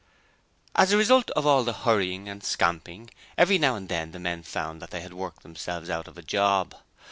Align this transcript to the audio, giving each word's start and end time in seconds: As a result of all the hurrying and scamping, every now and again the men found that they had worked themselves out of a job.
As 0.73 0.91
a 0.91 0.97
result 0.97 1.29
of 1.35 1.45
all 1.45 1.63
the 1.63 1.73
hurrying 1.85 2.27
and 2.27 2.43
scamping, 2.43 3.11
every 3.37 3.59
now 3.59 3.75
and 3.75 3.85
again 3.85 4.13
the 4.13 4.19
men 4.19 4.41
found 4.41 4.81
that 4.81 4.89
they 4.89 5.01
had 5.01 5.13
worked 5.13 5.43
themselves 5.43 5.91
out 5.91 6.07
of 6.07 6.17
a 6.17 6.23
job. 6.23 6.73